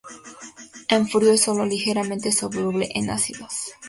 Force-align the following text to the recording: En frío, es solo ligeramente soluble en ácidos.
En 0.89 1.05
frío, 1.07 1.31
es 1.31 1.41
solo 1.43 1.63
ligeramente 1.63 2.31
soluble 2.31 2.89
en 2.95 3.11
ácidos. 3.11 3.73